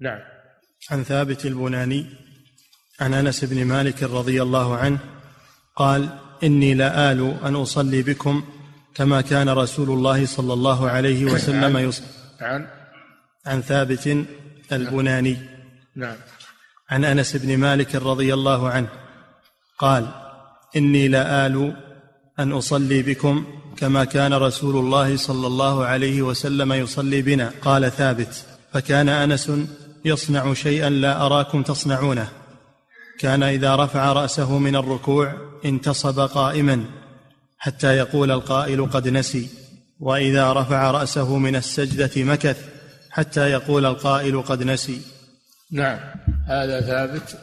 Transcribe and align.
نعم. 0.00 0.18
عن 0.90 1.04
ثابت 1.04 1.46
البناني 1.46 2.06
عن 3.00 3.14
أنس 3.14 3.44
بن 3.44 3.64
مالك 3.64 4.02
رضي 4.02 4.42
الله 4.42 4.76
عنه 4.76 4.98
قال 5.76 6.08
إني 6.42 6.74
لآل 6.74 7.36
أن 7.44 7.54
أصلي 7.54 8.02
بكم 8.02 8.44
كما 8.94 9.20
كان 9.20 9.48
رسول 9.48 9.90
الله 9.90 10.26
صلى 10.26 10.52
الله 10.52 10.90
عليه 10.90 11.24
وسلم 11.24 11.76
يصلي. 11.76 12.06
عن 12.40 12.68
عن 13.46 13.62
ثابت 13.62 14.26
البناني. 14.72 15.36
نعم. 15.96 16.16
عن 16.90 17.04
أنس 17.04 17.36
بن 17.36 17.56
مالك 17.56 17.94
رضي 17.94 18.34
الله 18.34 18.68
عنه 18.68 18.88
قال 19.78 20.08
إني 20.76 21.08
لآل 21.08 21.76
أن 22.38 22.52
أصلي 22.52 23.02
بكم 23.02 23.46
كما 23.76 24.04
كان 24.04 24.34
رسول 24.34 24.76
الله 24.76 25.16
صلى 25.16 25.46
الله 25.46 25.84
عليه 25.84 26.22
وسلم 26.22 26.72
يصلي 26.72 27.22
بنا. 27.22 27.52
قال 27.62 27.92
ثابت 27.92 28.44
فكان 28.72 29.08
أنس 29.08 29.50
يصنع 30.06 30.54
شيئا 30.54 30.90
لا 30.90 31.26
أراكم 31.26 31.62
تصنعونه. 31.62 32.28
كان 33.18 33.42
إذا 33.42 33.76
رفع 33.76 34.12
رأسه 34.12 34.58
من 34.58 34.76
الركوع 34.76 35.34
انتصب 35.64 36.20
قائما 36.20 36.84
حتى 37.58 37.96
يقول 37.96 38.30
القائل 38.30 38.90
قد 38.90 39.08
نسي. 39.08 39.48
وإذا 40.00 40.52
رفع 40.52 40.90
رأسه 40.90 41.38
من 41.38 41.56
السجدة 41.56 42.24
مكث 42.24 42.68
حتى 43.10 43.50
يقول 43.50 43.86
القائل 43.86 44.42
قد 44.42 44.62
نسي. 44.62 45.00
نعم 45.72 45.98
هذا 46.46 46.80
ثابت. 46.80 47.38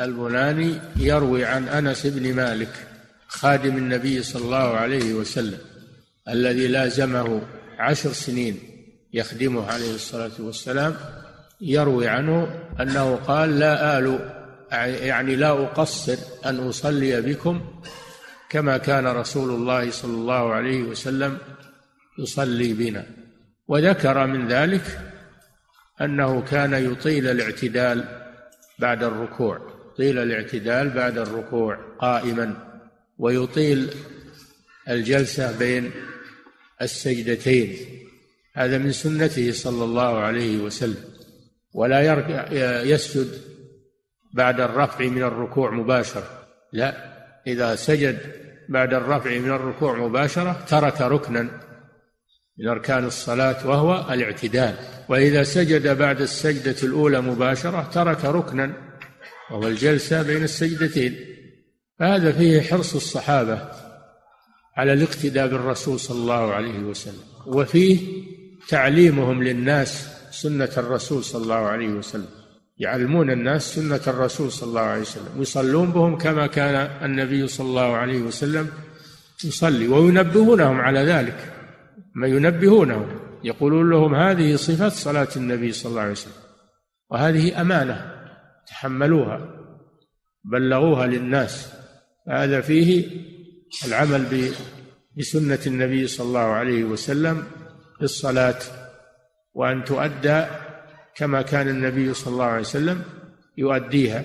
البناني 0.00 0.80
يروي 0.96 1.44
عن 1.44 1.68
أنس 1.68 2.06
بن 2.06 2.34
مالك 2.34 2.86
خادم 3.28 3.76
النبي 3.76 4.22
صلى 4.22 4.44
الله 4.44 4.56
عليه 4.56 5.14
وسلم 5.14 5.58
الذي 6.28 6.68
لازمه 6.68 7.42
عشر 7.78 8.12
سنين 8.12 8.58
يخدمه 9.12 9.66
عليه 9.66 9.94
الصلاة 9.94 10.30
والسلام 10.38 10.96
يروي 11.60 12.08
عنه 12.08 12.48
أنه 12.80 13.16
قال 13.16 13.58
لا 13.58 13.98
آل 13.98 14.18
يعني 15.02 15.36
لا 15.36 15.50
أقصر 15.50 16.16
أن 16.46 16.68
أصلي 16.68 17.20
بكم 17.20 17.60
كما 18.50 18.78
كان 18.78 19.06
رسول 19.06 19.50
الله 19.50 19.90
صلى 19.90 20.14
الله 20.14 20.52
عليه 20.52 20.82
وسلم 20.82 21.38
يصلي 22.18 22.72
بنا. 22.72 23.06
وذكر 23.68 24.26
من 24.26 24.48
ذلك 24.48 24.98
أنه 26.00 26.42
كان 26.42 26.92
يطيل 26.92 27.26
الاعتدال 27.28 28.04
بعد 28.78 29.02
الركوع 29.02 29.76
طيل 29.98 30.18
الاعتدال 30.18 30.90
بعد 30.90 31.18
الركوع 31.18 31.78
قائما 32.00 32.56
ويطيل 33.18 33.90
الجلسة 34.88 35.58
بين 35.58 35.90
السجدتين. 36.82 37.76
هذا 38.54 38.78
من 38.78 38.92
سنته 38.92 39.52
صلى 39.52 39.84
الله 39.84 40.18
عليه 40.18 40.58
وسلم. 40.58 41.15
ولا 41.76 42.00
يركع 42.00 42.52
يسجد 42.82 43.28
بعد 44.34 44.60
الرفع 44.60 45.04
من 45.04 45.22
الركوع 45.22 45.70
مباشرة. 45.70 46.46
لا 46.72 46.94
إذا 47.46 47.76
سجد 47.76 48.18
بعد 48.68 48.94
الرفع 48.94 49.38
من 49.38 49.50
الركوع 49.50 49.98
مباشرة 49.98 50.64
ترك 50.68 51.00
ركنا 51.00 51.42
من 52.58 52.68
أركان 52.68 53.04
الصلاة 53.04 53.66
وهو 53.68 54.12
الاعتدال. 54.12 54.74
وإذا 55.08 55.42
سجد 55.42 55.98
بعد 55.98 56.20
السجدة 56.20 56.76
الأولى 56.82 57.20
مباشرة 57.20 57.90
ترك 57.92 58.24
ركنا 58.24 58.72
وهو 59.50 59.68
الجلسة 59.68 60.22
بين 60.22 60.42
السجدتين. 60.42 61.16
فهذا 61.98 62.32
فيه 62.32 62.60
حرص 62.60 62.94
الصحابة 62.94 63.68
على 64.76 64.92
الاقتداء 64.92 65.46
بالرسول 65.46 66.00
صلى 66.00 66.18
الله 66.18 66.54
عليه 66.54 66.78
وسلم. 66.78 67.24
وفيه 67.46 67.98
تعليمهم 68.68 69.42
للناس 69.42 70.15
سنة 70.42 70.70
الرسول 70.76 71.24
صلى 71.24 71.42
الله 71.42 71.54
عليه 71.54 71.88
وسلم. 71.88 72.28
يعلمون 72.78 73.30
الناس 73.30 73.74
سنة 73.74 74.00
الرسول 74.06 74.52
صلى 74.52 74.68
الله 74.68 74.80
عليه 74.80 75.00
وسلم. 75.00 75.38
ويصلون 75.38 75.90
بهم 75.90 76.18
كما 76.18 76.46
كان 76.46 76.74
النبي 77.04 77.46
صلى 77.46 77.66
الله 77.66 77.96
عليه 77.96 78.20
وسلم 78.20 78.68
يصلي 79.44 79.88
وينبهونهم 79.88 80.80
على 80.80 81.00
ذلك. 81.00 81.52
ما 82.14 82.26
ينبهونهم 82.26 83.06
يقولون 83.44 83.90
لهم 83.90 84.14
هذه 84.14 84.56
صفة 84.56 84.88
صلاة 84.88 85.28
النبي 85.36 85.72
صلى 85.72 85.90
الله 85.90 86.00
عليه 86.00 86.12
وسلم 86.12 86.32
وهذه 87.10 87.60
أمانة 87.60 88.12
تحملوها 88.68 89.40
بلغوها 90.44 91.06
للناس. 91.06 91.72
هذا 92.28 92.60
فيه 92.60 93.06
العمل 93.86 94.50
بسنة 95.18 95.58
النبي 95.66 96.06
صلى 96.06 96.26
الله 96.26 96.40
عليه 96.40 96.84
وسلم 96.84 97.44
في 97.98 98.04
الصلاة. 98.04 98.58
وأن 99.56 99.84
تؤدى 99.84 100.44
كما 101.16 101.42
كان 101.42 101.68
النبي 101.68 102.14
صلى 102.14 102.32
الله 102.32 102.44
عليه 102.44 102.60
وسلم 102.60 103.02
يؤديها. 103.58 104.24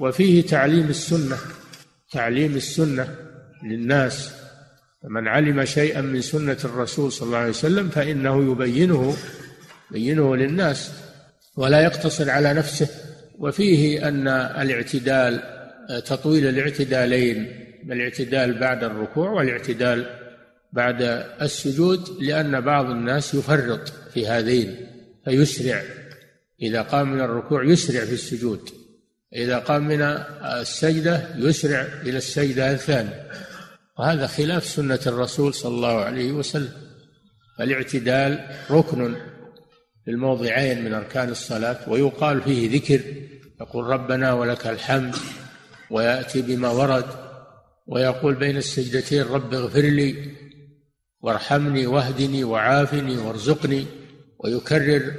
وفيه 0.00 0.42
تعليم 0.46 0.88
السنة 0.88 1.36
تعليم 2.12 2.56
السنة 2.56 3.14
للناس. 3.70 4.34
فمن 5.02 5.28
علم 5.28 5.64
شيئا 5.64 6.00
من 6.00 6.20
سنة 6.20 6.58
الرسول 6.64 7.12
صلى 7.12 7.26
الله 7.26 7.38
عليه 7.38 7.50
وسلم 7.50 7.88
فإنه 7.88 8.52
يبينه 8.52 9.16
يبينه 9.90 10.36
للناس 10.36 10.92
ولا 11.56 11.80
يقتصر 11.80 12.30
على 12.30 12.54
نفسه. 12.54 12.88
وفيه 13.38 14.08
أن 14.08 14.28
الاعتدال 14.28 15.42
تطويل 16.06 16.46
الاعتدالين 16.46 17.64
الاعتدال 17.92 18.58
بعد 18.58 18.84
الركوع 18.84 19.30
والاعتدال 19.30 20.23
بعد 20.74 21.02
السجود 21.42 22.22
لأن 22.22 22.60
بعض 22.60 22.90
الناس 22.90 23.34
يفرط 23.34 23.92
في 24.14 24.26
هذين 24.26 24.76
فيسرع. 25.24 25.82
إذا 26.62 26.82
قام 26.82 27.12
من 27.12 27.20
الركوع 27.20 27.64
يسرع 27.64 28.04
في 28.04 28.12
السجود. 28.12 28.70
إذا 29.34 29.58
قام 29.58 29.88
من 29.88 30.02
السجدة 30.60 31.28
يسرع 31.36 31.86
إلى 32.02 32.18
السجدة 32.18 32.72
الثانية. 32.72 33.30
وهذا 33.98 34.26
خلاف 34.26 34.64
سنة 34.64 35.00
الرسول 35.06 35.54
صلى 35.54 35.74
الله 35.74 36.00
عليه 36.00 36.32
وسلم. 36.32 36.72
فالاعتدال 37.58 38.48
ركن 38.70 39.14
في 40.04 40.10
الموضعين 40.10 40.84
من 40.84 40.94
أركان 40.94 41.28
الصلاة 41.28 41.78
ويقال 41.88 42.42
فيه 42.42 42.76
ذكر 42.76 43.00
يقول 43.60 43.86
ربنا 43.86 44.32
ولك 44.32 44.66
الحمد 44.66 45.14
ويأتي 45.90 46.42
بما 46.42 46.68
ورد 46.68 47.06
ويقول 47.86 48.34
بين 48.34 48.56
السجدتين 48.56 49.22
رب 49.22 49.54
اغفر 49.54 49.80
لي 49.80 50.14
وارحمني 51.24 51.86
واهدني 51.86 52.44
وعافني 52.44 53.18
وارزقني 53.18 53.86
ويكرر 54.38 55.12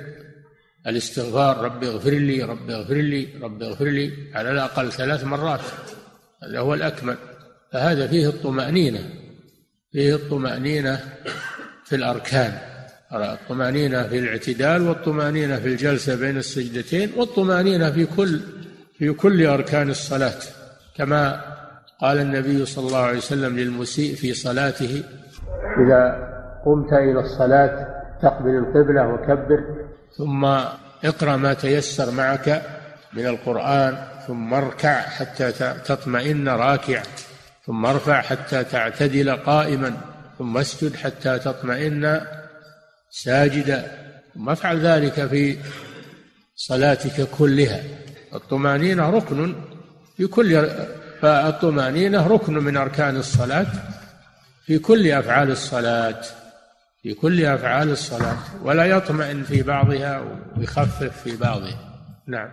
الاستغفار 0.88 1.57
رب 1.57 1.83
اغفر 1.83 2.09
لي 2.09 2.43
رب 2.43 2.69
اغفر 2.69 2.93
لي 2.93 3.27
رب 3.41 3.63
اغفر 3.63 3.85
لي 3.85 4.13
على 4.33 4.51
الأقل 4.51 4.91
ثلاث 4.91 5.23
مرات. 5.23 5.61
هذا 6.44 6.59
هو 6.59 6.73
الأكمل. 6.73 7.17
فهذا 7.71 8.07
فيه 8.07 8.27
الطمأنينة 8.27 9.09
فيه 9.91 10.15
الطمأنينة 10.15 10.99
في 11.85 11.95
الأركان. 11.95 12.57
الطمأنينة 13.13 14.07
في 14.07 14.19
الاعتدال 14.19 14.81
والطمأنينة 14.81 15.59
في 15.59 15.67
الجلسة 15.67 16.15
بين 16.15 16.38
السجدتين 16.38 17.11
والطمأنينة 17.15 17.91
في 17.91 18.05
كل 18.05 18.39
في 18.97 19.11
كل 19.13 19.45
أركان 19.45 19.89
الصلاة. 19.89 20.39
كما 20.95 21.41
قال 22.01 22.19
النبي 22.19 22.66
صلى 22.66 22.88
الله 22.88 23.00
عليه 23.00 23.17
وسلم 23.17 23.59
للمسيء 23.59 24.16
في 24.16 24.33
صلاته 24.33 25.03
إذا 25.85 26.01
قمت 26.66 26.94
إلى 26.94 27.19
الصلاة 27.19 27.88
تقبل 28.22 28.50
القبلة 28.50 29.07
وكبر. 29.07 29.63
ثم 30.17 30.45
اقرأ 31.06 31.35
ما 31.35 31.53
تيسر 31.53 32.11
معك 32.11 32.61
من 33.13 33.25
القرآن 33.25 33.97
ثم 34.28 34.53
اركع 34.53 35.01
حتى 35.01 35.51
تطمئن 35.85 36.50
راكع 36.50 37.03
ثم 37.66 37.85
ارفع 37.85 38.22
حتى 38.22 38.63
تعتدل 38.63 39.35
قائما 39.35 39.94
ثم 40.38 40.57
اسجد 40.57 40.95
حتى 40.95 41.39
تطمئن 41.39 42.22
ساجدا. 43.09 43.91
ثم 44.33 44.50
افعل 44.50 44.79
ذلك 44.79 45.27
في 45.27 45.57
صلاتك 46.56 47.27
كلها. 47.38 47.79
الطمأنينة 48.33 49.09
ركن 49.09 49.56
في 50.18 50.27
كل 50.27 50.69
فالطمأنينة 51.21 52.27
ركن 52.27 52.53
من 52.53 52.77
أركان 52.77 53.15
الصلاة 53.15 53.67
في 54.65 54.79
كل 54.79 55.12
أفعال 55.12 55.51
الصلاة 55.51 56.21
في 57.03 57.13
كل 57.13 57.45
أفعال 57.45 57.89
الصلاة 57.89 58.38
ولا 58.63 58.85
يطمئن 58.85 59.44
في 59.44 59.63
بعضها 59.63 60.23
ويخفف 60.57 61.21
في 61.23 61.38
بعضها. 61.38 61.79
نعم. 62.27 62.50